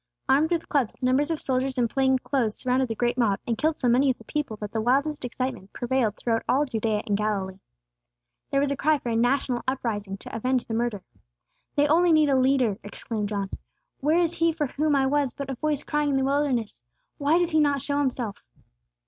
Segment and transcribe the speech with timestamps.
[0.27, 3.77] Armed with clubs, numbers of soldiers in plain clothes surrounded the great mob, and killed
[3.77, 7.59] so many of the people that the wildest excitement prevailed throughout all Judea and Galilee.
[8.49, 11.03] There was a cry for a national uprising to avenge the murder.
[11.75, 13.51] "They only need a leader!" exclaimed John.
[13.99, 16.81] "Where is He for whom I was but a voice crying in the wilderness?
[17.19, 18.41] Why does He not show Himself?"